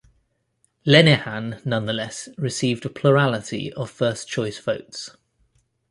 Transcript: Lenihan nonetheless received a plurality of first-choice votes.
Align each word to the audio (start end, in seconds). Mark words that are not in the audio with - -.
Lenihan 0.83 1.61
nonetheless 1.63 2.27
received 2.35 2.87
a 2.87 2.89
plurality 2.89 3.71
of 3.73 3.91
first-choice 3.91 4.57
votes. 4.57 5.15